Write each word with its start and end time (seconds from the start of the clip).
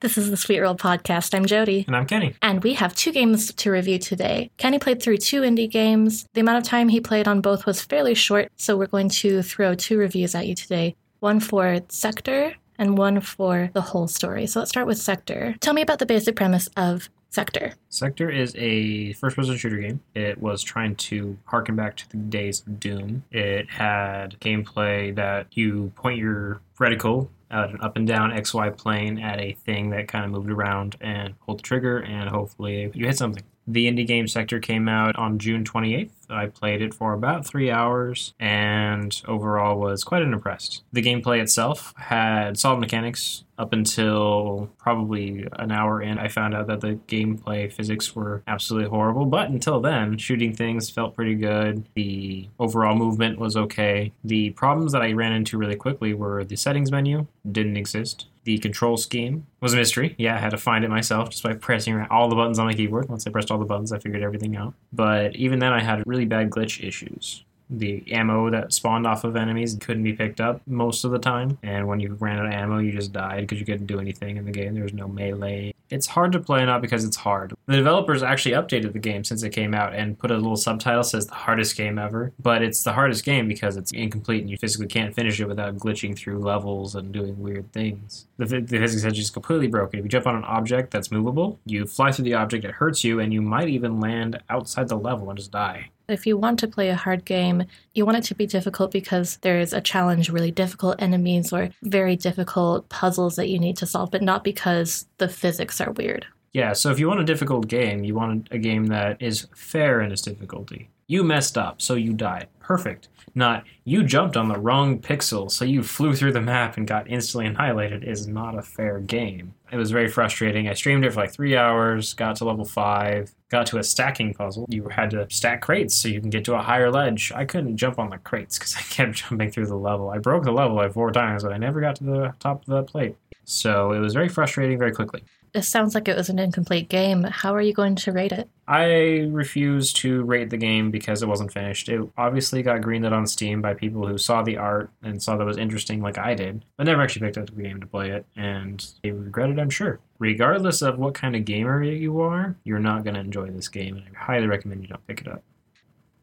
This 0.00 0.16
is 0.16 0.30
the 0.30 0.36
Sweet 0.38 0.60
Roll 0.60 0.76
Podcast. 0.76 1.34
I'm 1.34 1.44
Jody. 1.44 1.84
And 1.86 1.94
I'm 1.94 2.06
Kenny. 2.06 2.34
And 2.40 2.64
we 2.64 2.72
have 2.72 2.94
two 2.94 3.12
games 3.12 3.52
to 3.52 3.70
review 3.70 3.98
today. 3.98 4.50
Kenny 4.56 4.78
played 4.78 5.02
through 5.02 5.18
two 5.18 5.42
indie 5.42 5.70
games. 5.70 6.24
The 6.32 6.40
amount 6.40 6.56
of 6.56 6.64
time 6.64 6.88
he 6.88 7.02
played 7.02 7.28
on 7.28 7.42
both 7.42 7.66
was 7.66 7.82
fairly 7.82 8.14
short, 8.14 8.50
so 8.56 8.78
we're 8.78 8.86
going 8.86 9.10
to 9.10 9.42
throw 9.42 9.74
two 9.74 9.98
reviews 9.98 10.34
at 10.34 10.46
you 10.46 10.54
today 10.54 10.96
one 11.18 11.38
for 11.38 11.80
Sector 11.90 12.54
and 12.78 12.96
one 12.96 13.20
for 13.20 13.68
the 13.74 13.82
Hole 13.82 14.08
Story. 14.08 14.46
So 14.46 14.60
let's 14.60 14.70
start 14.70 14.86
with 14.86 14.96
Sector. 14.96 15.56
Tell 15.60 15.74
me 15.74 15.82
about 15.82 15.98
the 15.98 16.06
basic 16.06 16.34
premise 16.34 16.66
of 16.78 17.10
Sector. 17.28 17.74
Sector 17.90 18.30
is 18.30 18.54
a 18.56 19.12
first 19.12 19.36
person 19.36 19.54
shooter 19.58 19.76
game. 19.76 20.00
It 20.14 20.40
was 20.40 20.62
trying 20.62 20.96
to 20.96 21.36
harken 21.44 21.76
back 21.76 21.96
to 21.98 22.08
the 22.08 22.16
days 22.16 22.62
of 22.66 22.80
Doom. 22.80 23.24
It 23.32 23.68
had 23.68 24.40
gameplay 24.40 25.14
that 25.16 25.48
you 25.50 25.92
point 25.94 26.18
your 26.18 26.62
reticle 26.78 27.28
at 27.50 27.70
an 27.70 27.80
up 27.80 27.96
and 27.96 28.06
down 28.06 28.30
XY 28.30 28.76
plane 28.76 29.18
at 29.18 29.40
a 29.40 29.52
thing 29.52 29.90
that 29.90 30.08
kind 30.08 30.24
of 30.24 30.30
moved 30.30 30.50
around 30.50 30.96
and 31.00 31.38
pulled 31.40 31.58
the 31.58 31.62
trigger, 31.62 31.98
and 31.98 32.28
hopefully 32.28 32.90
you 32.94 33.06
hit 33.06 33.18
something. 33.18 33.42
The 33.66 33.86
indie 33.90 34.06
game 34.06 34.26
sector 34.28 34.58
came 34.58 34.88
out 34.88 35.16
on 35.16 35.38
June 35.38 35.64
28th. 35.64 36.10
I 36.30 36.46
played 36.46 36.82
it 36.82 36.94
for 36.94 37.12
about 37.12 37.46
three 37.46 37.70
hours 37.70 38.34
and 38.38 39.20
overall 39.26 39.78
was 39.78 40.04
quite 40.04 40.22
unimpressed. 40.22 40.82
The 40.92 41.02
gameplay 41.02 41.40
itself 41.40 41.92
had 41.96 42.58
solid 42.58 42.80
mechanics 42.80 43.44
up 43.60 43.74
until 43.74 44.70
probably 44.78 45.46
an 45.58 45.70
hour 45.70 46.00
in. 46.00 46.18
I 46.18 46.28
found 46.28 46.54
out 46.54 46.66
that 46.68 46.80
the 46.80 46.98
gameplay 47.08 47.70
physics 47.70 48.16
were 48.16 48.42
absolutely 48.46 48.88
horrible, 48.88 49.26
but 49.26 49.50
until 49.50 49.80
then, 49.80 50.16
shooting 50.16 50.54
things 50.54 50.88
felt 50.88 51.14
pretty 51.14 51.34
good. 51.34 51.84
The 51.94 52.48
overall 52.58 52.94
movement 52.94 53.38
was 53.38 53.58
okay. 53.58 54.12
The 54.24 54.50
problems 54.50 54.92
that 54.92 55.02
I 55.02 55.12
ran 55.12 55.32
into 55.32 55.58
really 55.58 55.76
quickly 55.76 56.14
were 56.14 56.42
the 56.42 56.56
settings 56.56 56.90
menu 56.90 57.26
didn't 57.50 57.76
exist. 57.76 58.26
The 58.44 58.56
control 58.56 58.96
scheme 58.96 59.46
was 59.60 59.74
a 59.74 59.76
mystery. 59.76 60.14
Yeah, 60.16 60.34
I 60.34 60.38
had 60.38 60.52
to 60.52 60.56
find 60.56 60.82
it 60.82 60.88
myself 60.88 61.28
just 61.28 61.42
by 61.42 61.52
pressing 61.52 62.00
all 62.10 62.30
the 62.30 62.36
buttons 62.36 62.58
on 62.58 62.66
my 62.66 62.72
keyboard. 62.72 63.10
Once 63.10 63.26
I 63.26 63.30
pressed 63.30 63.50
all 63.50 63.58
the 63.58 63.66
buttons, 63.66 63.92
I 63.92 63.98
figured 63.98 64.22
everything 64.22 64.56
out. 64.56 64.72
But 64.94 65.36
even 65.36 65.58
then, 65.58 65.74
I 65.74 65.82
had 65.82 66.02
really 66.06 66.19
bad 66.24 66.50
glitch 66.50 66.86
issues 66.86 67.44
the 67.70 68.02
ammo 68.12 68.50
that 68.50 68.72
spawned 68.72 69.06
off 69.06 69.24
of 69.24 69.36
enemies 69.36 69.76
couldn't 69.80 70.02
be 70.02 70.12
picked 70.12 70.40
up 70.40 70.60
most 70.66 71.04
of 71.04 71.12
the 71.12 71.18
time. 71.18 71.58
And 71.62 71.86
when 71.86 72.00
you 72.00 72.14
ran 72.14 72.38
out 72.38 72.46
of 72.46 72.52
ammo, 72.52 72.78
you 72.78 72.92
just 72.92 73.12
died 73.12 73.42
because 73.42 73.60
you 73.60 73.66
couldn't 73.66 73.86
do 73.86 74.00
anything 74.00 74.36
in 74.36 74.44
the 74.44 74.50
game. 74.50 74.74
There 74.74 74.82
was 74.82 74.92
no 74.92 75.08
melee. 75.08 75.72
It's 75.88 76.06
hard 76.06 76.30
to 76.32 76.40
play 76.40 76.64
not 76.64 76.82
because 76.82 77.04
it's 77.04 77.16
hard. 77.16 77.52
The 77.66 77.76
developers 77.76 78.22
actually 78.22 78.54
updated 78.54 78.92
the 78.92 79.00
game 79.00 79.24
since 79.24 79.42
it 79.42 79.50
came 79.50 79.74
out 79.74 79.92
and 79.92 80.18
put 80.18 80.30
a 80.30 80.36
little 80.36 80.56
subtitle 80.56 81.02
says 81.02 81.26
the 81.26 81.34
hardest 81.34 81.76
game 81.76 81.98
ever. 81.98 82.32
But 82.40 82.62
it's 82.62 82.84
the 82.84 82.92
hardest 82.92 83.24
game 83.24 83.48
because 83.48 83.76
it's 83.76 83.90
incomplete 83.92 84.42
and 84.42 84.50
you 84.50 84.56
physically 84.56 84.86
can't 84.86 85.14
finish 85.14 85.40
it 85.40 85.46
without 85.46 85.76
glitching 85.78 86.16
through 86.16 86.38
levels 86.38 86.94
and 86.94 87.12
doing 87.12 87.40
weird 87.40 87.72
things. 87.72 88.26
The, 88.38 88.46
the 88.46 88.78
physics 88.78 89.04
is 89.04 89.30
completely 89.30 89.66
broken. 89.66 89.98
If 89.98 90.04
you 90.04 90.10
jump 90.10 90.26
on 90.26 90.36
an 90.36 90.44
object 90.44 90.92
that's 90.92 91.10
movable, 91.10 91.58
you 91.66 91.86
fly 91.86 92.12
through 92.12 92.24
the 92.24 92.34
object, 92.34 92.64
it 92.64 92.72
hurts 92.72 93.02
you, 93.02 93.18
and 93.18 93.32
you 93.32 93.42
might 93.42 93.68
even 93.68 94.00
land 94.00 94.40
outside 94.48 94.88
the 94.88 94.96
level 94.96 95.28
and 95.28 95.38
just 95.38 95.50
die. 95.50 95.90
If 96.10 96.26
you 96.26 96.36
want 96.36 96.58
to 96.60 96.68
play 96.68 96.88
a 96.88 96.96
hard 96.96 97.24
game, 97.24 97.64
you 97.94 98.04
want 98.04 98.18
it 98.18 98.24
to 98.24 98.34
be 98.34 98.46
difficult 98.46 98.90
because 98.90 99.38
there's 99.38 99.72
a 99.72 99.80
challenge, 99.80 100.30
really 100.30 100.50
difficult 100.50 101.00
enemies 101.00 101.52
or 101.52 101.70
very 101.82 102.16
difficult 102.16 102.88
puzzles 102.88 103.36
that 103.36 103.48
you 103.48 103.58
need 103.58 103.76
to 103.78 103.86
solve, 103.86 104.10
but 104.10 104.22
not 104.22 104.44
because 104.44 105.06
the 105.18 105.28
physics 105.28 105.80
are 105.80 105.92
weird. 105.92 106.26
Yeah, 106.52 106.72
so 106.72 106.90
if 106.90 106.98
you 106.98 107.06
want 107.06 107.20
a 107.20 107.24
difficult 107.24 107.68
game, 107.68 108.02
you 108.02 108.14
want 108.14 108.48
a 108.50 108.58
game 108.58 108.86
that 108.86 109.22
is 109.22 109.46
fair 109.54 110.00
in 110.00 110.10
its 110.10 110.22
difficulty. 110.22 110.88
You 111.10 111.24
messed 111.24 111.58
up, 111.58 111.82
so 111.82 111.96
you 111.96 112.12
died. 112.12 112.46
Perfect. 112.60 113.08
Not 113.34 113.64
you 113.82 114.04
jumped 114.04 114.36
on 114.36 114.46
the 114.46 114.60
wrong 114.60 115.00
pixel, 115.00 115.50
so 115.50 115.64
you 115.64 115.82
flew 115.82 116.14
through 116.14 116.34
the 116.34 116.40
map 116.40 116.76
and 116.76 116.86
got 116.86 117.10
instantly 117.10 117.46
annihilated 117.46 118.04
is 118.04 118.28
not 118.28 118.56
a 118.56 118.62
fair 118.62 119.00
game. 119.00 119.52
It 119.72 119.76
was 119.76 119.90
very 119.90 120.06
frustrating. 120.06 120.68
I 120.68 120.74
streamed 120.74 121.04
it 121.04 121.12
for 121.12 121.22
like 121.22 121.32
three 121.32 121.56
hours, 121.56 122.14
got 122.14 122.36
to 122.36 122.44
level 122.44 122.64
five, 122.64 123.34
got 123.48 123.66
to 123.66 123.78
a 123.78 123.82
stacking 123.82 124.34
puzzle. 124.34 124.66
You 124.68 124.88
had 124.88 125.10
to 125.10 125.26
stack 125.30 125.62
crates 125.62 125.96
so 125.96 126.06
you 126.06 126.20
can 126.20 126.30
get 126.30 126.44
to 126.44 126.54
a 126.54 126.62
higher 126.62 126.92
ledge. 126.92 127.32
I 127.34 127.44
couldn't 127.44 127.76
jump 127.76 127.98
on 127.98 128.10
the 128.10 128.18
crates 128.18 128.56
because 128.56 128.76
I 128.78 128.82
kept 128.82 129.14
jumping 129.16 129.50
through 129.50 129.66
the 129.66 129.74
level. 129.74 130.10
I 130.10 130.18
broke 130.18 130.44
the 130.44 130.52
level 130.52 130.76
like 130.76 130.92
four 130.92 131.10
times, 131.10 131.42
but 131.42 131.52
I 131.52 131.58
never 131.58 131.80
got 131.80 131.96
to 131.96 132.04
the 132.04 132.34
top 132.38 132.60
of 132.60 132.66
the 132.66 132.84
plate. 132.84 133.16
So 133.44 133.90
it 133.90 133.98
was 133.98 134.14
very 134.14 134.28
frustrating 134.28 134.78
very 134.78 134.92
quickly. 134.92 135.24
This 135.52 135.68
sounds 135.68 135.96
like 135.96 136.06
it 136.06 136.16
was 136.16 136.28
an 136.28 136.38
incomplete 136.38 136.88
game. 136.88 137.24
How 137.24 137.54
are 137.54 137.60
you 137.60 137.72
going 137.72 137.96
to 137.96 138.12
rate 138.12 138.30
it? 138.30 138.48
I 138.68 139.28
refuse 139.30 139.92
to 139.94 140.22
rate 140.22 140.48
the 140.50 140.56
game 140.56 140.92
because 140.92 141.22
it 141.22 141.28
wasn't 141.28 141.52
finished. 141.52 141.88
It 141.88 142.00
obviously 142.16 142.62
got 142.62 142.82
greenlit 142.82 143.10
on 143.10 143.26
Steam 143.26 143.60
by 143.60 143.74
people 143.74 144.06
who 144.06 144.16
saw 144.16 144.42
the 144.42 144.58
art 144.58 144.90
and 145.02 145.20
saw 145.20 145.36
that 145.36 145.42
it 145.42 145.46
was 145.46 145.56
interesting, 145.56 146.02
like 146.02 146.18
I 146.18 146.34
did, 146.34 146.64
but 146.76 146.86
never 146.86 147.02
actually 147.02 147.26
picked 147.26 147.38
up 147.38 147.46
the 147.46 147.62
game 147.62 147.80
to 147.80 147.86
play 147.86 148.10
it, 148.10 148.26
and 148.36 148.86
they 149.02 149.10
regret 149.10 149.50
it, 149.50 149.58
I'm 149.58 149.70
sure. 149.70 149.98
Regardless 150.20 150.82
of 150.82 150.98
what 150.98 151.14
kind 151.14 151.34
of 151.34 151.44
gamer 151.44 151.82
you 151.82 152.20
are, 152.20 152.54
you're 152.62 152.78
not 152.78 153.02
going 153.02 153.14
to 153.14 153.20
enjoy 153.20 153.50
this 153.50 153.68
game, 153.68 153.96
and 153.96 154.04
I 154.16 154.18
highly 154.18 154.46
recommend 154.46 154.82
you 154.82 154.88
don't 154.88 155.06
pick 155.08 155.20
it 155.20 155.28
up. 155.28 155.42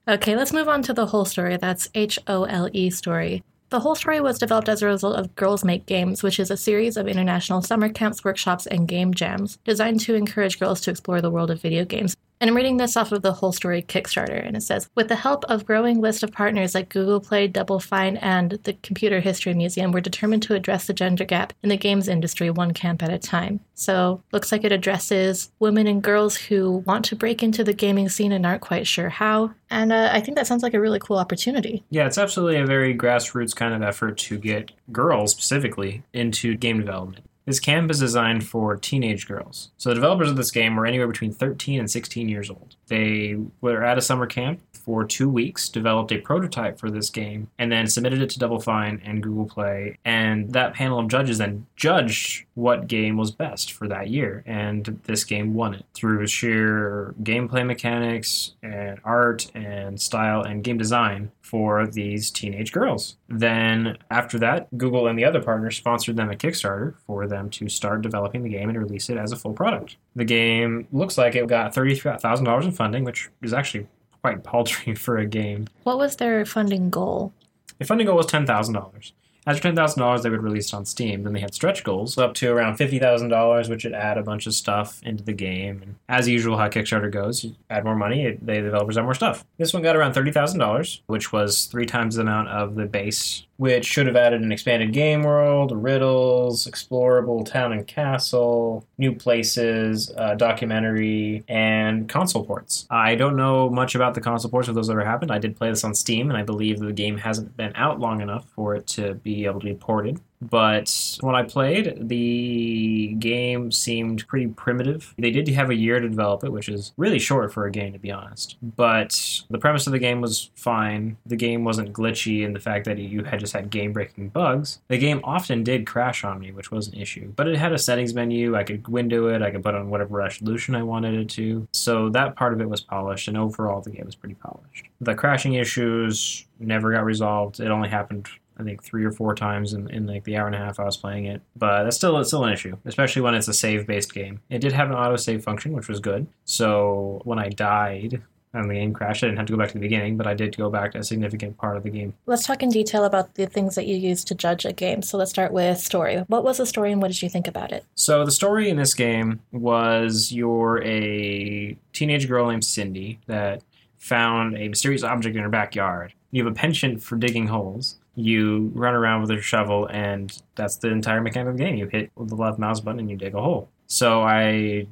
Okay, 0.08 0.38
let's 0.38 0.54
move 0.54 0.70
on 0.70 0.82
to 0.84 0.94
the 0.94 1.08
Hole 1.08 1.26
Story. 1.26 1.58
That's 1.58 1.90
H 1.94 2.18
O 2.28 2.46
L 2.46 2.70
E 2.72 2.90
story. 2.90 3.44
The 3.70 3.82
Hole 3.82 3.96
Story 3.96 4.22
was 4.22 4.40
developed 4.40 4.70
as 4.70 4.82
a 4.82 4.86
result 4.86 5.18
of 5.18 5.36
Girls 5.36 5.66
Make 5.66 5.86
Games, 5.86 6.24
which 6.24 6.40
is 6.40 6.50
a 6.50 6.56
series 6.56 6.96
of 6.96 7.06
international 7.06 7.62
summer 7.62 7.90
camps, 7.90 8.24
workshops, 8.24 8.66
and 8.66 8.88
game 8.88 9.14
jams 9.14 9.58
designed 9.66 10.00
to 10.02 10.16
encourage 10.16 10.58
girls 10.58 10.80
to 10.82 10.92
explore 10.92 11.20
the 11.20 11.30
world 11.30 11.52
of 11.52 11.62
video 11.62 11.84
games. 11.84 12.16
And 12.40 12.50
I'm 12.50 12.56
reading 12.56 12.78
this 12.78 12.96
off 12.96 13.12
of 13.12 13.24
the 13.24 13.34
Hole 13.34 13.52
Story 13.52 13.82
Kickstarter, 13.82 14.46
and 14.46 14.56
it 14.56 14.62
says 14.62 14.90
With 14.94 15.08
the 15.08 15.16
help 15.16 15.44
of 15.46 15.66
growing 15.66 16.02
list 16.02 16.22
of 16.22 16.32
partners 16.32 16.76
like 16.76 16.90
Google 16.90 17.20
Play, 17.20 17.48
Double 17.48 17.80
Fine, 17.80 18.18
and 18.18 18.52
the 18.64 18.74
Computer 18.84 19.20
History 19.20 19.56
Museum, 19.56 19.92
we're 19.92 20.02
determined 20.02 20.44
to 20.44 20.54
address 20.54 20.86
the 20.86 20.94
gender 20.94 21.26
gap 21.26 21.54
in 21.64 21.70
the 21.70 21.78
games 21.78 22.08
industry 22.08 22.52
one 22.52 22.74
camp 22.74 23.02
at 23.02 23.12
a 23.12 23.18
time. 23.18 23.60
So, 23.74 24.22
looks 24.32 24.52
like 24.52 24.64
it 24.64 24.72
addresses 24.72 25.52
women 25.60 25.88
and 25.88 26.02
girls 26.02 26.36
who 26.36 26.84
want 26.86 27.06
to 27.06 27.16
break 27.16 27.42
into 27.42 27.64
the 27.64 27.74
gaming 27.74 28.08
scene 28.08 28.32
and 28.32 28.46
aren't 28.46 28.62
quite 28.62 28.86
sure 28.86 29.10
how. 29.10 29.52
And 29.72 29.92
uh, 29.92 30.10
I 30.14 30.22
think 30.22 30.38
that 30.38 30.46
sounds 30.48 30.62
like 30.62 30.76
a 30.76 30.80
really 30.80 31.00
cool 31.00 31.18
opportunity. 31.18 31.84
Yeah, 31.90 32.06
it's 32.06 32.20
absolutely 32.20 32.58
a 32.58 32.66
very 32.66 32.96
grassroots 32.96 33.56
kind 33.56 33.74
of 33.74 33.82
effort 33.82 34.18
to 34.20 34.38
get 34.38 34.72
girls 34.92 35.32
specifically 35.32 36.04
into 36.14 36.56
game 36.56 36.80
development. 36.80 37.26
This 37.48 37.62
camp 37.62 37.90
is 37.90 38.02
designed 38.02 38.46
for 38.46 38.76
teenage 38.76 39.26
girls. 39.26 39.70
So 39.78 39.88
the 39.88 39.96
developers 39.96 40.30
of 40.30 40.36
this 40.36 40.52
game 40.52 40.76
were 40.76 40.86
anywhere 40.86 41.08
between 41.08 41.32
13 41.32 41.80
and 41.80 41.90
16 41.90 42.28
years 42.28 42.50
old. 42.50 42.76
They 42.88 43.38
were 43.62 43.86
at 43.86 43.98
a 43.98 44.02
summer 44.02 44.26
camp 44.26 44.60
for 44.74 45.06
two 45.06 45.30
weeks, 45.30 45.70
developed 45.70 46.12
a 46.12 46.18
prototype 46.18 46.78
for 46.78 46.92
this 46.92 47.10
game, 47.10 47.50
and 47.58 47.72
then 47.72 47.88
submitted 47.88 48.22
it 48.22 48.30
to 48.32 48.40
Double 48.40 48.60
Fine 48.60 49.02
and 49.06 49.24
Google 49.24 49.46
Play. 49.46 49.98
And 50.04 50.52
that 50.52 50.74
panel 50.74 51.00
of 51.00 51.08
judges 51.08 51.38
then 51.38 51.66
judged 51.78 52.46
what 52.56 52.88
game 52.88 53.16
was 53.16 53.32
best 53.32 53.72
for 53.72 53.88
that 53.88 54.10
year. 54.10 54.44
And 54.46 55.00
this 55.06 55.24
game 55.24 55.54
won 55.54 55.74
it 55.74 55.86
through 55.94 56.28
sheer 56.28 57.16
gameplay 57.24 57.66
mechanics 57.66 58.56
and 58.62 59.00
art 59.06 59.50
and 59.54 60.02
style 60.02 60.42
and 60.42 60.64
game 60.64 60.78
design 60.78 61.32
for 61.42 61.88
these 61.88 62.30
teenage 62.30 62.74
girls. 62.74 63.16
Then, 63.30 63.98
after 64.12 64.38
that, 64.40 64.76
Google 64.78 65.08
and 65.08 65.18
the 65.18 65.26
other 65.26 65.42
partners 65.42 65.78
sponsored 65.78 66.18
them 66.18 66.30
a 66.30 66.36
Kickstarter 66.36 66.96
for 67.06 67.28
them 67.28 67.37
to 67.52 67.70
start 67.70 68.02
developing 68.02 68.44
the 68.44 68.50
game 68.50 68.70
and 68.70 68.78
release 68.78 69.10
it 69.10 69.18
as 69.18 69.32
a 69.32 69.36
full 69.36 69.54
product. 69.54 69.98
The 70.16 70.26
game 70.26 70.88
looks 70.92 71.18
like 71.18 71.36
it 71.36 71.48
got 71.48 71.74
$30,000 71.74 72.64
in 72.64 72.72
funding, 72.72 73.04
which 73.04 73.30
is 73.42 73.54
actually 73.54 73.88
quite 74.22 74.44
paltry 74.44 74.96
for 75.06 75.18
a 75.18 75.26
game. 75.26 75.68
What 75.84 75.98
was 75.98 76.16
their 76.18 76.46
funding 76.46 76.90
goal? 76.90 77.34
The 77.80 77.86
funding 77.86 78.08
goal 78.08 78.18
was 78.18 78.26
ten 78.26 78.46
thousand 78.46 78.74
dollars. 78.74 79.14
After 79.48 79.62
ten 79.62 79.76
thousand 79.78 80.02
dollars, 80.02 80.24
they 80.24 80.30
would 80.30 80.44
release 80.44 80.68
it 80.68 80.74
on 80.76 80.86
Steam. 80.86 81.24
Then 81.24 81.32
they 81.32 81.40
had 81.40 81.54
stretch 81.54 81.86
goals 81.86 82.18
up 82.18 82.34
to 82.36 82.52
around 82.52 82.76
fifty 82.76 83.00
thousand 83.00 83.30
dollars, 83.30 83.70
which 83.70 83.86
would 83.86 83.94
add 83.94 84.18
a 84.18 84.24
bunch 84.24 84.46
of 84.46 84.54
stuff 84.54 85.00
into 85.04 85.24
the 85.24 85.32
game. 85.32 85.82
And 85.82 85.96
as 86.10 86.28
usual, 86.28 86.58
how 86.58 86.68
Kickstarter 86.68 87.10
goes, 87.10 87.46
you 87.46 87.56
add 87.70 87.86
more 87.86 87.96
money, 87.96 88.26
it, 88.26 88.46
the 88.46 88.56
developers 88.56 88.98
add 88.98 89.06
more 89.06 89.14
stuff. 89.14 89.46
This 89.58 89.74
one 89.74 89.84
got 89.84 89.96
around 89.96 90.14
thirty 90.14 90.34
thousand 90.34 90.60
dollars, 90.60 91.02
which 91.08 91.32
was 91.32 91.66
three 91.66 91.86
times 91.86 92.16
the 92.16 92.24
amount 92.24 92.50
of 92.50 92.76
the 92.76 92.86
base 92.86 93.48
which 93.58 93.86
should 93.86 94.06
have 94.06 94.16
added 94.16 94.42
an 94.42 94.52
expanded 94.52 94.94
game 94.94 95.24
world, 95.24 95.72
riddles, 95.72 96.68
explorable 96.68 97.46
town 97.46 97.72
and 97.72 97.88
castle, 97.88 98.86
new 98.98 99.14
places, 99.14 100.12
uh, 100.16 100.36
documentary, 100.36 101.44
and 101.48 102.08
console 102.08 102.46
ports. 102.46 102.88
I 102.90 103.16
don't 103.16 103.36
know 103.36 103.70
much 103.70 103.96
about 103.96 104.14
the 104.14 104.22
console 104.22 104.52
ports 104.52 104.68
if 104.70 104.76
those 104.76 104.88
that 104.88 104.94
ever 104.94 105.04
happened. 105.04 105.32
I 105.32 105.40
did 105.40 105.56
play 105.56 105.70
this 105.70 105.84
on 105.84 105.96
Steam, 105.96 106.30
and 106.30 106.38
I 106.38 106.44
believe 106.44 106.80
the 106.80 106.94
game 106.94 107.18
hasn't 107.18 107.58
been 107.58 107.74
out 107.76 108.00
long 108.00 108.22
enough 108.22 108.48
for 108.56 108.76
it 108.76 108.88
to 108.88 109.16
be 109.16 109.37
able 109.46 109.60
to 109.60 109.66
be 109.66 109.76
ported. 109.76 110.20
But 110.42 111.18
when 111.22 111.36
I 111.36 111.44
played, 111.44 112.08
the 112.08 113.16
game 113.18 113.72
seemed 113.72 114.28
pretty 114.28 114.48
primitive. 114.48 115.14
They 115.18 115.32
did 115.32 115.48
have 115.48 115.70
a 115.70 115.76
year 115.76 116.00
to 116.00 116.08
develop 116.08 116.44
it, 116.44 116.52
which 116.52 116.70
is 116.70 116.94
really 116.98 117.20
short 117.20 117.52
for 117.52 117.66
a 117.66 117.72
game, 117.72 117.94
to 117.94 118.00
be 118.00 118.12
honest. 118.12 118.58
But 118.62 119.42
the 119.50 119.58
premise 119.58 119.88
of 119.88 119.94
the 119.94 120.00
game 120.00 120.22
was 120.22 120.52
fine. 120.56 121.18
The 121.26 121.36
game 121.36 121.64
wasn't 121.64 121.94
glitchy 121.94 122.44
in 122.44 122.54
the 122.54 122.60
fact 122.60 122.86
that 122.86 122.98
you 123.00 123.24
had 123.24 123.40
just 123.40 123.54
had 123.54 123.70
game 123.70 123.94
breaking 123.94 124.30
bugs. 124.30 124.80
The 124.90 124.98
game 124.98 125.22
often 125.24 125.64
did 125.64 125.88
crash 125.88 126.24
on 126.24 126.40
me, 126.40 126.52
which 126.52 126.72
was 126.72 126.88
an 126.88 127.00
issue. 127.00 127.34
But 127.36 127.48
it 127.48 127.58
had 127.58 127.74
a 127.74 127.80
settings 127.80 128.14
menu. 128.14 128.56
I 128.56 128.64
could 128.64 128.88
window 128.88 129.28
it, 129.28 129.42
I 129.42 129.52
could 129.52 129.64
put 129.64 129.76
on 129.76 129.90
whatever 129.90 130.18
resolution 130.18 130.76
I 130.76 130.84
wanted 130.84 131.16
it 131.16 131.30
to. 131.30 131.68
So 131.74 132.10
that 132.10 132.36
part 132.36 132.54
of 132.54 132.62
it 132.62 132.70
was 132.70 132.82
polished, 132.82 133.28
and 133.28 133.38
overall, 133.38 133.82
the 133.82 133.90
game 133.90 134.06
was 134.06 134.16
pretty 134.16 134.36
polished. 134.36 134.86
The 135.02 135.16
crashing 135.16 135.56
issues 135.56 136.46
never 136.60 136.92
got 136.92 137.06
resolved. 137.06 137.60
It 137.60 137.70
only 137.70 137.90
happened 137.90 138.28
I 138.60 138.64
think 138.64 138.84
three 138.84 139.06
or 139.06 139.12
four 139.12 139.36
times 139.36 139.74
in, 139.74 139.90
in 139.90 140.08
like 140.08 140.24
the 140.24 140.38
hour 140.38 140.48
and 140.48 140.56
a 140.56 140.60
half 140.60 140.80
I 140.80 140.84
was 140.84 140.98
playing 140.98 141.26
it. 141.26 141.42
But 141.56 141.84
that's 141.84 141.96
still 141.96 142.18
it's 142.18 142.30
still 142.30 142.44
an 142.44 142.54
issue, 142.54 142.78
especially 142.86 143.22
when 143.22 143.36
it's 143.36 143.48
a 143.48 143.54
save 143.54 143.88
based 143.88 144.14
game. 144.14 144.40
It 144.50 144.60
did 144.60 144.74
have 144.74 144.90
an 144.90 144.96
autosave 144.96 145.44
function, 145.44 145.74
which 145.74 145.88
was 145.88 146.00
good. 146.00 146.28
So 146.46 147.22
when 147.24 147.40
I 147.40 147.50
died 147.50 148.22
and 148.54 148.70
the 148.70 148.76
game 148.76 148.94
crashed, 148.94 149.24
I 149.24 149.28
didn't 149.28 149.38
have 149.38 149.48
to 149.48 149.54
go 149.54 149.60
back 149.60 149.68
to 149.70 149.74
the 149.74 149.80
beginning, 149.80 150.18
but 150.18 150.26
I 150.26 150.34
did 150.34 150.58
go 150.58 150.70
back 150.70 150.94
to 150.94 151.00
a 151.00 151.04
significant 151.04 151.58
part 151.58 151.78
of 151.78 151.84
the 151.84 151.90
game. 151.90 152.14
Let's 152.26 152.46
talk 152.46 152.64
in 152.64 152.70
detail 152.70 153.04
about 153.06 153.36
the 153.36 153.46
things 153.46 153.76
that 153.76 153.86
you 153.86 153.96
use 153.96 154.24
to 154.26 154.36
judge 154.36 154.66
a 154.66 154.74
game. 154.74 155.02
So 155.02 155.18
let's 155.18 155.32
start 155.32 155.52
with 155.52 155.78
story. 155.80 156.18
What 156.28 156.44
was 156.44 156.58
the 156.58 156.66
story 156.66 156.92
and 156.92 157.02
what 157.02 157.10
did 157.10 157.22
you 157.22 157.30
think 157.30 157.48
about 157.48 157.72
it? 157.72 157.86
So 157.96 158.26
the 158.26 158.32
story 158.32 158.70
in 158.70 158.78
this 158.78 158.94
game 158.94 159.42
was 159.52 160.32
you're 160.32 160.82
a 160.84 161.78
teenage 161.94 162.28
girl 162.28 162.48
named 162.48 162.66
Cindy 162.66 163.20
that 163.28 163.62
found 163.98 164.58
a 164.58 164.68
mysterious 164.70 165.04
object 165.04 165.36
in 165.36 165.44
her 165.44 165.50
backyard. 165.50 166.14
You 166.32 166.44
have 166.44 166.52
a 166.52 166.56
penchant 166.56 167.02
for 167.02 167.16
digging 167.16 167.48
holes. 167.48 167.98
You 168.18 168.72
run 168.74 168.96
around 168.96 169.22
with 169.22 169.32
a 169.32 169.40
shovel, 169.40 169.86
and 169.86 170.36
that's 170.56 170.78
the 170.78 170.90
entire 170.90 171.22
mechanic 171.22 171.52
of 171.52 171.58
the 171.58 171.64
game. 171.64 171.76
You 171.76 171.86
hit 171.86 172.12
the 172.18 172.36
left 172.36 172.58
mouse 172.58 172.80
button 172.80 173.00
and 173.00 173.10
you 173.10 173.16
dig 173.16 173.36
a 173.36 173.42
hole. 173.42 173.70
So 173.86 174.24
I 174.24 174.88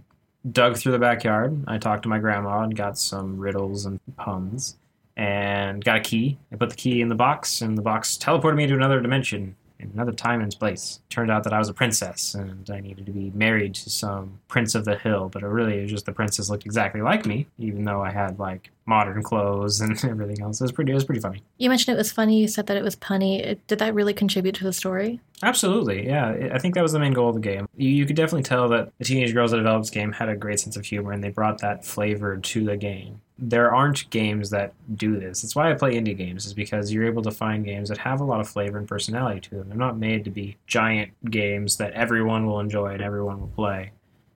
dug 0.51 0.77
through 0.77 0.91
the 0.91 0.99
backyard. 0.99 1.63
I 1.67 1.79
talked 1.79 2.03
to 2.03 2.09
my 2.09 2.19
grandma 2.19 2.61
and 2.61 2.75
got 2.75 2.99
some 2.99 3.37
riddles 3.37 3.87
and 3.87 3.99
puns, 4.15 4.77
and 5.17 5.83
got 5.83 5.97
a 5.97 6.01
key. 6.01 6.37
I 6.51 6.55
put 6.55 6.69
the 6.69 6.75
key 6.75 7.01
in 7.01 7.09
the 7.09 7.15
box, 7.15 7.61
and 7.61 7.75
the 7.75 7.81
box 7.81 8.15
teleported 8.15 8.57
me 8.57 8.67
to 8.67 8.75
another 8.75 9.01
dimension 9.01 9.55
in 9.79 9.91
another 9.93 10.11
time 10.11 10.41
and 10.41 10.57
place. 10.57 11.01
Turned 11.09 11.31
out 11.31 11.43
that 11.43 11.53
I 11.53 11.59
was 11.59 11.69
a 11.69 11.73
princess 11.73 12.33
and 12.35 12.69
I 12.69 12.79
needed 12.79 13.05
to 13.07 13.11
be 13.11 13.31
married 13.33 13.75
to 13.75 13.89
some 13.89 14.39
prince 14.47 14.75
of 14.75 14.85
the 14.85 14.97
hill, 14.97 15.29
but 15.29 15.43
it 15.43 15.47
really 15.47 15.81
was 15.81 15.91
just 15.91 16.05
the 16.05 16.11
princess 16.11 16.49
looked 16.49 16.65
exactly 16.65 17.01
like 17.01 17.25
me, 17.25 17.47
even 17.57 17.83
though 17.83 18.01
I 18.01 18.11
had 18.11 18.39
like 18.39 18.69
modern 18.85 19.23
clothes 19.23 19.81
and 19.81 19.91
everything 20.05 20.41
else. 20.41 20.61
It 20.61 20.63
was 20.65 20.71
pretty. 20.71 20.91
It 20.91 20.95
was 20.95 21.03
pretty 21.05 21.21
funny. 21.21 21.41
You 21.57 21.69
mentioned 21.69 21.95
it 21.95 21.97
was 21.97 22.11
funny. 22.11 22.39
You 22.39 22.47
said 22.47 22.67
that 22.67 22.77
it 22.77 22.83
was 22.83 22.95
punny. 22.95 23.39
It- 23.39 23.65
Did 23.67 23.79
that 23.79 23.93
really 23.93 24.13
contribute 24.13 24.55
to 24.55 24.63
the 24.63 24.73
story? 24.73 25.19
Absolutely, 25.43 26.05
yeah. 26.05 26.27
I- 26.29 26.55
I 26.55 26.59
think 26.59 26.75
that 26.75 26.81
was 26.83 26.91
the 26.93 26.99
main 26.99 27.13
goal 27.13 27.29
of 27.29 27.35
the 27.35 27.41
game. 27.41 27.67
You, 27.75 27.89
you 27.89 28.05
could 28.05 28.15
definitely 28.15 28.43
tell 28.43 28.69
that 28.69 28.91
the 28.97 29.05
teenage 29.05 29.33
girls 29.33 29.51
that 29.51 29.57
developed 29.57 29.85
this 29.85 29.89
game 29.91 30.11
had 30.11 30.29
a 30.29 30.35
great 30.35 30.59
sense 30.59 30.77
of 30.77 30.85
humor, 30.85 31.11
and 31.11 31.23
they 31.23 31.29
brought 31.29 31.59
that 31.61 31.83
flavor 31.85 32.37
to 32.37 32.63
the 32.63 32.77
game. 32.77 33.21
There 33.37 33.73
aren't 33.75 34.09
games 34.11 34.49
that 34.51 34.73
do 34.95 35.19
this. 35.19 35.41
That's 35.41 35.55
why 35.57 35.69
I 35.69 35.73
play 35.73 35.95
indie 35.99 36.15
games, 36.15 36.45
is 36.45 36.53
because 36.53 36.93
you're 36.93 37.05
able 37.05 37.21
to 37.23 37.31
find 37.31 37.65
games 37.65 37.89
that 37.89 37.97
have 37.97 38.21
a 38.21 38.23
lot 38.23 38.39
of 38.39 38.47
flavor 38.47 38.77
and 38.77 38.87
personality 38.87 39.41
to 39.41 39.55
them. 39.55 39.67
They're 39.67 39.77
not 39.77 39.97
made 39.97 40.23
to 40.23 40.29
be 40.31 40.55
giant 40.67 41.11
games 41.29 41.75
that 41.77 41.91
everyone 41.93 42.45
will 42.45 42.61
enjoy 42.61 42.93
and 42.93 43.01
everyone 43.01 43.41
will 43.41 43.49
play. 43.49 43.91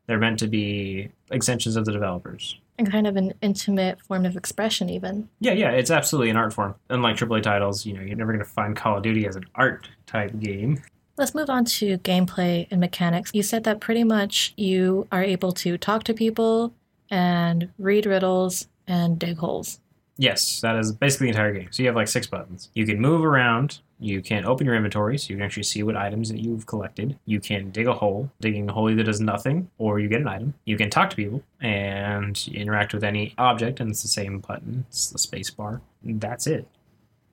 They're 0.07 0.17
meant 0.19 0.39
to 0.39 0.47
be 0.47 1.11
extensions 1.31 1.77
of 1.77 1.85
the 1.85 1.93
developers. 1.93 2.59
And 2.79 2.89
kind 2.89 3.07
of 3.07 3.17
an 3.17 3.33
intimate 3.41 3.99
form 4.01 4.25
of 4.25 4.37
expression, 4.37 4.89
even. 4.89 5.27
Yeah, 5.41 5.51
yeah, 5.51 5.71
it's 5.71 5.91
absolutely 5.91 6.29
an 6.29 6.37
art 6.37 6.53
form. 6.53 6.75
Unlike 6.89 7.17
AAA 7.17 7.43
titles, 7.43 7.85
you 7.85 7.93
know, 7.93 8.01
you're 8.01 8.15
never 8.15 8.31
going 8.31 8.43
to 8.43 8.49
find 8.49 8.73
Call 8.73 8.95
of 8.95 9.03
Duty 9.03 9.27
as 9.27 9.35
an 9.35 9.43
art 9.53 9.89
type 10.07 10.31
game. 10.39 10.81
Let's 11.17 11.35
move 11.35 11.49
on 11.49 11.65
to 11.65 11.97
gameplay 11.97 12.67
and 12.71 12.79
mechanics. 12.79 13.31
You 13.33 13.43
said 13.43 13.65
that 13.65 13.81
pretty 13.81 14.05
much 14.05 14.53
you 14.55 15.09
are 15.11 15.21
able 15.21 15.51
to 15.51 15.77
talk 15.77 16.05
to 16.05 16.13
people 16.13 16.73
and 17.09 17.69
read 17.77 18.05
riddles 18.05 18.69
and 18.87 19.19
dig 19.19 19.37
holes. 19.39 19.81
Yes, 20.19 20.59
that 20.59 20.75
is 20.75 20.91
basically 20.91 21.27
the 21.27 21.37
entire 21.37 21.53
game. 21.53 21.69
So 21.71 21.81
you 21.81 21.87
have 21.87 21.95
like 21.95 22.09
six 22.09 22.27
buttons. 22.27 22.69
You 22.73 22.85
can 22.85 22.99
move 22.99 23.23
around. 23.23 23.79
You 24.01 24.21
can 24.21 24.43
open 24.43 24.65
your 24.65 24.75
inventory, 24.75 25.17
so 25.17 25.29
you 25.29 25.37
can 25.37 25.45
actually 25.45 25.63
see 25.63 25.81
what 25.81 25.95
items 25.95 26.27
that 26.27 26.39
you've 26.39 26.65
collected. 26.65 27.17
You 27.25 27.39
can 27.39 27.71
dig 27.71 27.87
a 27.87 27.93
hole. 27.93 28.29
Digging 28.41 28.69
a 28.69 28.73
hole 28.73 28.89
either 28.89 29.03
does 29.03 29.21
nothing 29.21 29.69
or 29.77 29.97
you 29.99 30.09
get 30.09 30.19
an 30.19 30.27
item. 30.27 30.55
You 30.65 30.75
can 30.75 30.89
talk 30.89 31.09
to 31.11 31.15
people 31.15 31.41
and 31.61 32.37
interact 32.53 32.93
with 32.93 33.05
any 33.05 33.33
object, 33.37 33.79
and 33.79 33.89
it's 33.91 34.01
the 34.01 34.09
same 34.09 34.39
button. 34.39 34.83
It's 34.89 35.09
the 35.09 35.19
space 35.19 35.49
bar. 35.49 35.79
That's 36.03 36.47
it. 36.47 36.67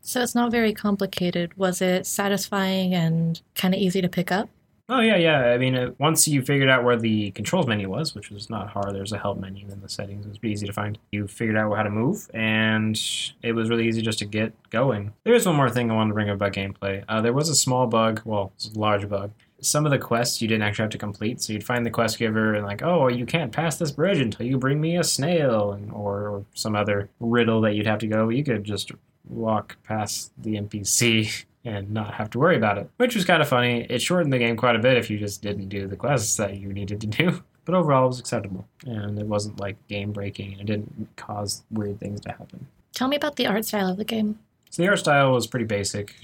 So 0.01 0.23
it's 0.23 0.37
not 0.37 0.53
very 0.53 0.73
complicated. 0.73 1.59
Was 1.59 1.83
it 1.83 2.07
satisfying 2.07 2.95
and 2.95 3.43
kind 3.57 3.75
of 3.75 3.81
easy 3.81 4.01
to 4.01 4.09
pick 4.09 4.31
up? 4.31 4.49
Oh 4.89 5.01
yeah, 5.01 5.17
yeah. 5.17 5.47
I 5.47 5.59
mean, 5.59 5.75
uh, 5.75 5.91
once 5.99 6.29
you 6.29 6.43
figured 6.43 6.69
out 6.69 6.85
where 6.85 6.97
the 6.97 7.33
controls 7.33 7.67
menu 7.67 7.89
was, 7.89 8.15
which 8.15 8.31
was 8.31 8.49
not 8.49 8.69
hard, 8.69 8.95
there's 8.95 9.13
a 9.13 9.19
help 9.19 9.39
menu 9.41 9.67
in 9.69 9.81
the 9.81 9.89
settings. 9.89 10.25
It 10.25 10.29
was 10.29 10.39
pretty 10.39 10.53
easy 10.53 10.67
to 10.67 10.73
find. 10.73 10.97
You 11.11 11.27
figured 11.27 11.57
out 11.57 11.75
how 11.75 11.83
to 11.83 11.91
move, 11.91 12.31
and 12.33 12.97
it 13.43 13.53
was 13.53 13.69
really 13.69 13.89
easy 13.89 14.01
just 14.01 14.21
to 14.21 14.25
get 14.27 14.53
going. 14.71 15.13
There 15.25 15.35
is 15.35 15.45
one 15.45 15.57
more 15.57 15.71
thing 15.71 15.91
I 15.91 15.95
wanted 15.95 16.11
to 16.11 16.15
bring 16.15 16.31
up 16.31 16.37
about 16.37 16.53
gameplay. 16.53 17.03
Uh, 17.09 17.21
there 17.21 17.33
was 17.33 17.49
a 17.49 17.55
small 17.57 17.89
bug, 17.89 18.23
well, 18.25 18.53
a 18.65 18.79
large 18.79 19.09
bug. 19.09 19.33
Some 19.61 19.87
of 19.87 19.91
the 19.91 19.99
quests 19.99 20.41
you 20.41 20.47
didn't 20.47 20.63
actually 20.63 20.85
have 20.85 20.91
to 20.91 20.99
complete, 20.99 21.41
so 21.41 21.53
you'd 21.53 21.65
find 21.65 21.85
the 21.85 21.91
quest 21.91 22.19
giver 22.19 22.55
and 22.55 22.65
like, 22.65 22.83
oh, 22.83 23.09
you 23.09 23.27
can't 23.27 23.51
pass 23.51 23.79
this 23.79 23.91
bridge 23.91 24.21
until 24.21 24.47
you 24.47 24.57
bring 24.57 24.81
me 24.81 24.97
a 24.99 25.03
snail, 25.05 25.73
and, 25.73 25.91
or, 25.91 26.29
or 26.29 26.45
some 26.55 26.77
other 26.77 27.09
riddle 27.19 27.61
that 27.63 27.75
you'd 27.75 27.87
have 27.87 27.99
to 28.01 28.07
go. 28.07 28.29
You 28.29 28.45
could 28.45 28.63
just 28.63 28.93
walk 29.29 29.77
past 29.83 30.31
the 30.39 30.55
NPC 30.55 31.45
and 31.67 31.91
not 31.91 32.15
have 32.15 32.31
to 32.31 32.39
worry 32.39 32.57
about 32.57 32.79
it, 32.79 32.89
which 32.97 33.15
was 33.15 33.25
kind 33.25 33.43
of 33.43 33.49
funny. 33.49 33.85
It 33.91 34.01
shortened 34.01 34.33
the 34.33 34.39
game 34.39 34.57
quite 34.57 34.77
a 34.77 34.79
bit 34.79 34.97
if 34.97 35.11
you 35.11 35.19
just 35.19 35.43
didn't 35.43 35.69
do 35.69 35.89
the 35.89 35.97
quests 35.97 36.37
that 36.37 36.59
you 36.59 36.73
needed 36.73 37.01
to 37.03 37.07
do. 37.07 37.43
But 37.67 37.75
overall, 37.75 38.05
it 38.05 38.07
was 38.07 38.21
acceptable, 38.21 38.65
and 38.87 39.19
it 39.19 39.27
wasn't 39.27 39.59
like 39.59 39.75
game 39.89 40.13
breaking, 40.13 40.53
and 40.53 40.61
it 40.61 40.67
didn't 40.67 41.09
cause 41.17 41.65
weird 41.73 41.99
things 41.99 42.21
to 42.21 42.29
happen. 42.29 42.69
Tell 42.93 43.09
me 43.09 43.17
about 43.17 43.35
the 43.35 43.49
art 43.49 43.65
style 43.65 43.91
of 43.91 43.97
the 43.97 44.05
game. 44.05 44.39
So 44.71 44.85
the 44.85 44.89
art 44.89 45.01
style 45.01 45.33
was 45.33 45.49
pretty 45.49 45.67
basic. 45.67 46.15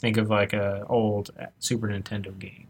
Think 0.00 0.18
of 0.18 0.28
like 0.28 0.52
a 0.52 0.84
old 0.90 1.30
uh, 1.40 1.46
Super 1.60 1.88
Nintendo 1.88 2.38
game. 2.38 2.66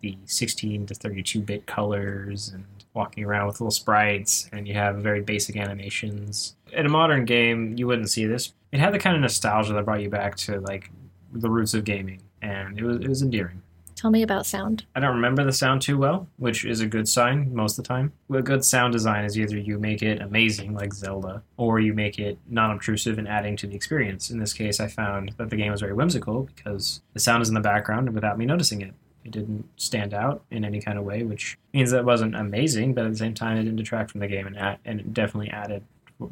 The 0.00 0.16
16 0.26 0.86
to 0.86 0.94
32 0.94 1.40
bit 1.40 1.66
colors 1.66 2.52
and 2.54 2.64
walking 2.94 3.24
around 3.24 3.48
with 3.48 3.60
little 3.60 3.72
sprites, 3.72 4.48
and 4.52 4.68
you 4.68 4.74
have 4.74 4.98
very 4.98 5.20
basic 5.20 5.56
animations. 5.56 6.54
In 6.72 6.86
a 6.86 6.88
modern 6.88 7.24
game, 7.24 7.74
you 7.76 7.88
wouldn't 7.88 8.10
see 8.10 8.26
this. 8.26 8.52
It 8.70 8.78
had 8.78 8.94
the 8.94 9.00
kind 9.00 9.16
of 9.16 9.22
nostalgia 9.22 9.72
that 9.72 9.84
brought 9.84 10.02
you 10.02 10.08
back 10.08 10.36
to 10.36 10.60
like 10.60 10.88
the 11.32 11.50
roots 11.50 11.74
of 11.74 11.84
gaming, 11.84 12.22
and 12.42 12.78
it 12.78 12.84
was 12.84 12.96
it 12.98 13.08
was 13.08 13.22
endearing. 13.22 13.62
Tell 13.96 14.10
me 14.10 14.22
about 14.22 14.44
sound. 14.44 14.84
I 14.94 15.00
don't 15.00 15.14
remember 15.14 15.42
the 15.42 15.54
sound 15.54 15.80
too 15.80 15.96
well, 15.96 16.28
which 16.36 16.66
is 16.66 16.82
a 16.82 16.86
good 16.86 17.08
sign 17.08 17.54
most 17.54 17.78
of 17.78 17.84
the 17.84 17.88
time. 17.88 18.12
A 18.30 18.42
good 18.42 18.62
sound 18.62 18.92
design 18.92 19.24
is 19.24 19.38
either 19.38 19.56
you 19.56 19.78
make 19.78 20.02
it 20.02 20.20
amazing, 20.20 20.74
like 20.74 20.92
Zelda, 20.92 21.42
or 21.56 21.80
you 21.80 21.94
make 21.94 22.18
it 22.18 22.38
non 22.46 22.72
obtrusive 22.72 23.16
and 23.16 23.26
adding 23.26 23.56
to 23.56 23.66
the 23.66 23.74
experience. 23.74 24.28
In 24.28 24.38
this 24.38 24.52
case, 24.52 24.80
I 24.80 24.88
found 24.88 25.32
that 25.38 25.48
the 25.48 25.56
game 25.56 25.72
was 25.72 25.80
very 25.80 25.94
whimsical 25.94 26.42
because 26.42 27.00
the 27.14 27.20
sound 27.20 27.42
is 27.42 27.48
in 27.48 27.54
the 27.54 27.60
background 27.60 28.12
without 28.12 28.36
me 28.36 28.44
noticing 28.44 28.82
it. 28.82 28.92
It 29.24 29.30
didn't 29.30 29.66
stand 29.76 30.12
out 30.12 30.44
in 30.50 30.64
any 30.64 30.80
kind 30.80 30.98
of 30.98 31.04
way, 31.04 31.22
which 31.22 31.56
means 31.72 31.90
that 31.90 32.00
it 32.00 32.04
wasn't 32.04 32.36
amazing, 32.36 32.92
but 32.92 33.06
at 33.06 33.12
the 33.12 33.18
same 33.18 33.34
time, 33.34 33.56
it 33.56 33.64
didn't 33.64 33.76
detract 33.76 34.10
from 34.10 34.20
the 34.20 34.28
game 34.28 34.46
and, 34.46 34.78
and 34.84 35.00
it 35.00 35.14
definitely 35.14 35.50
added 35.50 35.82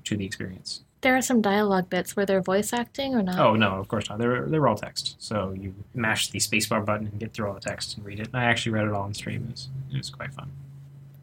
to 0.04 0.16
the 0.16 0.24
experience. 0.24 0.82
There 1.00 1.16
are 1.16 1.22
some 1.22 1.42
dialogue 1.42 1.90
bits. 1.90 2.16
Were 2.16 2.24
there 2.24 2.40
voice 2.40 2.72
acting 2.72 3.14
or 3.14 3.22
not? 3.22 3.38
Oh 3.38 3.54
no, 3.54 3.74
of 3.74 3.88
course 3.88 4.08
not. 4.08 4.18
They're 4.18 4.46
they're 4.46 4.66
all 4.66 4.76
text. 4.76 5.16
So 5.18 5.52
you 5.52 5.74
mash 5.94 6.28
the 6.28 6.38
spacebar 6.38 6.84
button 6.84 7.08
and 7.08 7.20
get 7.20 7.34
through 7.34 7.48
all 7.48 7.54
the 7.54 7.60
text 7.60 7.96
and 7.96 8.06
read 8.06 8.20
it. 8.20 8.28
And 8.28 8.36
I 8.36 8.44
actually 8.44 8.72
read 8.72 8.86
it 8.86 8.92
all 8.92 9.02
on 9.02 9.12
stream. 9.12 9.46
It 9.48 9.50
was, 9.50 9.68
it 9.92 9.96
was 9.98 10.10
quite 10.10 10.32
fun. 10.32 10.50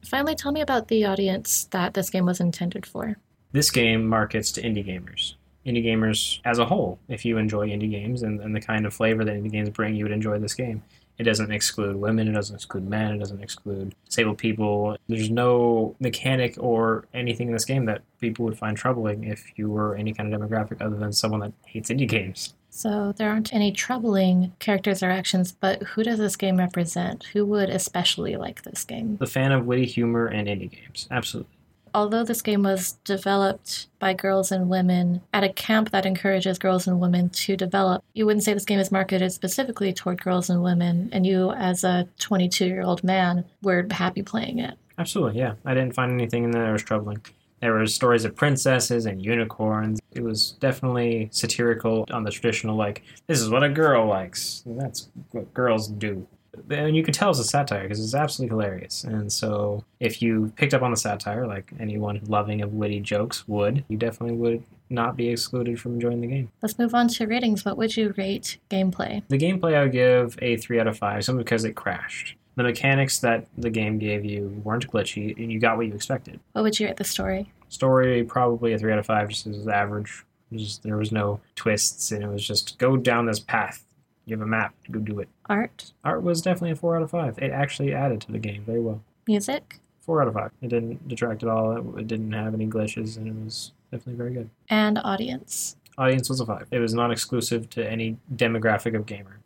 Finally, 0.06 0.36
tell 0.36 0.52
me 0.52 0.62
about 0.62 0.88
the 0.88 1.06
audience 1.06 1.66
that 1.72 1.94
this 1.94 2.10
game 2.10 2.26
was 2.26 2.40
intended 2.40 2.86
for. 2.86 3.18
This 3.54 3.72
game 3.72 4.08
markets 4.08 4.52
to 4.54 4.62
indie 4.62 4.86
gamers. 4.86 5.36
Indie 5.66 5.84
gamers 5.86 6.40
as 6.46 6.60
a 6.60 6.66
whole. 6.66 7.00
If 7.08 7.26
you 7.26 7.38
enjoy 7.38 7.70
indie 7.70 7.90
games 7.90 8.24
and, 8.24 8.40
and 8.40 8.56
the 8.56 8.62
kind 8.62 8.86
of 8.86 8.94
flavor 8.94 9.24
that 9.26 9.36
indie 9.36 9.52
games 9.52 9.70
bring, 9.70 9.96
you 9.96 10.06
would 10.06 10.12
enjoy 10.12 10.40
this 10.40 10.54
game. 10.54 10.84
It 11.22 11.26
doesn't 11.26 11.52
exclude 11.52 11.98
women, 11.98 12.28
it 12.28 12.32
doesn't 12.32 12.56
exclude 12.56 12.90
men, 12.90 13.14
it 13.14 13.20
doesn't 13.20 13.44
exclude 13.44 13.94
disabled 14.08 14.40
people. 14.40 14.98
There's 15.08 15.30
no 15.30 15.96
mechanic 16.00 16.56
or 16.58 17.06
anything 17.14 17.46
in 17.46 17.54
this 17.54 17.64
game 17.64 17.86
that 17.86 18.02
people 18.20 18.44
would 18.46 18.58
find 18.58 18.76
troubling 18.76 19.26
if 19.26 19.56
you 19.56 19.70
were 19.70 19.96
any 19.96 20.16
kind 20.16 20.34
of 20.34 20.42
demographic 20.42 20.82
other 20.82 20.96
than 20.96 21.14
someone 21.14 21.42
that 21.42 21.54
hates 21.68 21.92
indie 21.92 22.10
games. 22.10 22.56
So 22.72 23.14
there 23.18 23.30
aren't 23.30 23.54
any 23.54 23.72
troubling 23.72 24.54
characters 24.58 25.04
or 25.04 25.12
actions, 25.12 25.52
but 25.52 25.84
who 25.84 26.02
does 26.02 26.18
this 26.18 26.36
game 26.36 26.58
represent? 26.58 27.26
Who 27.34 27.46
would 27.46 27.70
especially 27.70 28.36
like 28.36 28.64
this 28.64 28.84
game? 28.84 29.18
The 29.18 29.28
fan 29.28 29.52
of 29.52 29.68
witty 29.68 29.86
humor 29.86 30.26
and 30.26 30.48
indie 30.48 30.72
games. 30.72 31.08
Absolutely. 31.12 31.54
Although 31.94 32.24
this 32.24 32.42
game 32.42 32.64
was 32.64 32.94
developed 33.04 33.88
by 34.00 34.14
girls 34.14 34.52
and 34.52 34.70
women 34.70 35.22
at 35.34 35.44
a 35.44 35.54
camp 35.54 35.92
that 35.92 36.06
encourages 36.06 36.58
girls 36.58 36.88
and 36.88 37.00
women 37.00 37.30
to 37.30 37.58
develop, 37.58 38.04
you 38.14 38.26
wouldn't 38.26 38.44
say 38.44 38.54
this 38.54 38.66
game 38.66 38.80
is 38.80 38.92
marketed 38.92 39.32
specifically 39.32 39.94
toward 39.94 40.24
girls 40.24 40.50
and 40.50 40.64
women, 40.64 41.10
and 41.12 41.26
you, 41.26 41.52
as 41.52 41.84
a 41.84 42.08
22 42.20 42.66
year 42.66 42.82
old 42.82 43.04
man, 43.04 43.46
were 43.62 43.86
happy 43.92 44.22
playing 44.24 44.60
it. 44.60 44.76
Absolutely, 44.98 45.40
yeah. 45.40 45.54
I 45.66 45.74
didn't 45.74 45.96
find 45.96 46.12
anything 46.12 46.44
in 46.44 46.52
there 46.52 46.66
that 46.66 46.72
was 46.72 46.84
troubling. 46.84 47.22
There 47.62 47.74
were 47.74 47.86
stories 47.86 48.26
of 48.26 48.36
princesses 48.36 49.06
and 49.06 49.24
unicorns. 49.24 50.00
It 50.12 50.24
was 50.24 50.54
definitely 50.54 51.30
satirical 51.32 52.06
on 52.12 52.24
the 52.24 52.32
traditional, 52.32 52.76
like, 52.76 53.04
this 53.28 53.40
is 53.40 53.50
what 53.50 53.64
a 53.64 53.70
girl 53.70 54.08
likes. 54.08 54.64
That's 54.66 55.10
what 55.32 55.54
girls 55.54 55.88
do. 55.88 56.28
And 56.70 56.96
you 56.96 57.04
could 57.04 57.14
tell 57.14 57.30
it's 57.30 57.40
a 57.40 57.44
satire 57.44 57.84
because 57.84 58.04
it's 58.04 58.14
absolutely 58.14 58.54
hilarious. 58.54 59.04
And 59.04 59.32
so, 59.32 59.86
if 60.00 60.22
you 60.22 60.52
picked 60.58 60.74
up 60.74 60.82
on 60.82 60.92
the 60.92 60.98
satire, 60.98 61.48
like 61.48 61.72
anyone 61.80 62.20
loving 62.28 62.62
of 62.62 62.74
witty 62.74 63.00
jokes 63.00 63.48
would, 63.48 63.86
you 63.88 63.98
definitely 63.98 64.36
would 64.36 64.64
not 64.90 65.16
be 65.16 65.30
excluded 65.30 65.80
from 65.80 65.94
enjoying 65.94 66.22
the 66.22 66.28
game. 66.28 66.52
Let's 66.62 66.78
move 66.78 66.94
on 66.94 67.08
to 67.08 67.26
ratings. 67.26 67.64
What 67.64 67.78
would 67.78 67.96
you 67.96 68.14
rate 68.18 68.58
gameplay? 68.70 69.24
The 69.30 69.38
gameplay 69.38 69.76
I 69.76 69.84
would 69.84 69.94
give 69.94 70.38
a 70.42 70.58
3 70.58 70.80
out 70.82 70.88
of 70.88 70.98
5 70.98 71.24
simply 71.24 71.44
because 71.44 71.64
it 71.64 71.76
crashed. 71.76 72.36
The 72.56 72.64
mechanics 72.64 73.20
that 73.20 73.48
the 73.58 73.70
game 73.70 73.98
gave 73.98 74.26
you 74.26 74.62
weren't 74.66 74.92
glitchy, 74.92 75.38
and 75.38 75.50
you 75.52 75.60
got 75.60 75.78
what 75.78 75.88
you 75.88 75.94
expected. 75.94 76.42
What 76.52 76.64
would 76.64 76.80
you 76.80 76.88
rate 76.88 76.98
the 76.98 77.06
story? 77.06 77.52
Story 77.70 78.24
probably 78.26 78.74
a 78.74 78.78
three 78.78 78.92
out 78.92 79.00
of 79.00 79.06
five, 79.06 79.30
just 79.30 79.48
as 79.48 79.68
average. 79.70 80.26
Just, 80.52 80.84
there 80.84 80.98
was 80.98 81.14
no 81.14 81.40
twists, 81.56 82.12
and 82.12 82.22
it 82.22 82.28
was 82.28 82.46
just 82.46 82.78
go 82.78 82.98
down 82.98 83.26
this 83.26 83.40
path. 83.40 83.86
You 84.32 84.38
have 84.38 84.48
a 84.48 84.50
map. 84.50 84.74
To 84.86 84.92
go 84.94 85.00
do 85.00 85.20
it. 85.20 85.28
Art, 85.50 85.92
Art 86.06 86.24
was 86.24 86.42
definitely 86.42 86.72
a 86.72 86.76
four 86.78 86.96
out 86.96 87.02
of 87.02 87.12
five. 87.12 87.38
It 87.40 87.52
actually 87.52 87.94
added 87.94 88.22
to 88.22 88.32
the 88.32 88.40
game 88.40 88.64
very 88.66 88.80
well. 88.80 89.04
music, 89.28 89.82
Four 90.00 90.22
out 90.22 90.30
of 90.30 90.34
five. 90.36 90.52
It 90.62 90.70
didn't 90.70 91.06
detract 91.10 91.44
at 91.44 91.50
all. 91.50 91.76
It, 91.76 92.00
it 92.00 92.08
didn't 92.08 92.32
have 92.32 92.54
any 92.54 92.66
glitches, 92.66 93.18
and 93.18 93.28
it 93.28 93.36
was 93.44 93.74
definitely 93.92 94.16
very 94.16 94.34
good. 94.34 94.50
and 94.70 94.98
audience. 95.04 95.76
Audience 95.98 96.30
was 96.30 96.40
a 96.40 96.46
five. 96.46 96.66
It 96.72 96.80
was 96.80 96.94
not 96.94 97.12
exclusive 97.12 97.70
to 97.72 97.86
any 97.86 98.16
demographic 98.34 98.96
of 98.96 99.06
gamer. 99.06 99.40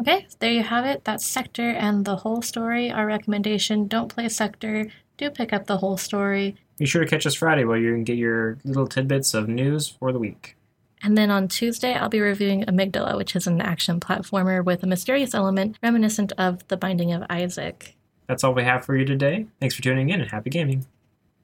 Okay, 0.00 0.26
there 0.40 0.52
you 0.52 0.64
have 0.64 0.84
it. 0.84 1.04
That's 1.04 1.24
Sector 1.24 1.70
and 1.70 2.04
the 2.04 2.16
Hole 2.16 2.42
Story. 2.42 2.90
Our 2.90 3.06
recommendation 3.06 3.86
don't 3.86 4.08
play 4.12 4.28
Sector, 4.28 4.88
do 5.16 5.30
pick 5.30 5.52
up 5.52 5.66
the 5.66 5.76
Hole 5.78 5.96
Story. 5.96 6.56
Be 6.78 6.86
sure 6.86 7.04
to 7.04 7.08
catch 7.08 7.24
us 7.24 7.34
Friday 7.36 7.64
where 7.64 7.78
you 7.78 7.92
can 7.92 8.02
get 8.02 8.18
your 8.18 8.58
little 8.64 8.88
tidbits 8.88 9.32
of 9.32 9.48
news 9.48 9.86
for 9.88 10.12
the 10.12 10.18
week. 10.18 10.56
And 11.04 11.18
then 11.18 11.30
on 11.30 11.48
Tuesday, 11.48 11.92
I'll 11.92 12.08
be 12.08 12.20
reviewing 12.20 12.64
Amygdala, 12.64 13.18
which 13.18 13.36
is 13.36 13.46
an 13.46 13.60
action 13.60 14.00
platformer 14.00 14.64
with 14.64 14.82
a 14.82 14.86
mysterious 14.86 15.34
element 15.34 15.76
reminiscent 15.82 16.32
of 16.38 16.66
The 16.68 16.78
Binding 16.78 17.12
of 17.12 17.22
Isaac. 17.28 17.94
That's 18.26 18.42
all 18.42 18.54
we 18.54 18.64
have 18.64 18.86
for 18.86 18.96
you 18.96 19.04
today. 19.04 19.44
Thanks 19.60 19.74
for 19.74 19.82
tuning 19.82 20.08
in 20.08 20.22
and 20.22 20.30
happy 20.30 20.48
gaming. 20.48 20.86